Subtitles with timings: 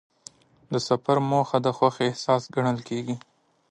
[0.71, 3.15] د سفر موخه د خوښۍ احساس ګڼل کېږي.